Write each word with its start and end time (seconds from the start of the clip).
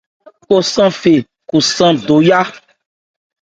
Kɔcɛn 0.45 0.91
fe 1.01 1.13
kɔcɛn 1.49 1.95
do 2.07 2.17
yá. 2.27 2.41